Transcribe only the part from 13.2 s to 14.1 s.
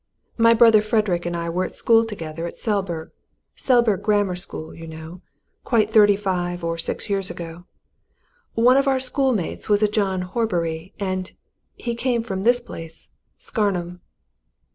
Scarnham."